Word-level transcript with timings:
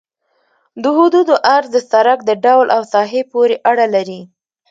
د 0.83 0.85
حدودو 0.97 1.33
عرض 1.55 1.69
د 1.75 1.77
سرک 1.89 2.19
د 2.25 2.31
ډول 2.45 2.67
او 2.75 2.81
ساحې 2.93 3.21
پورې 3.31 3.55
اړه 3.69 3.85
لري 3.95 4.21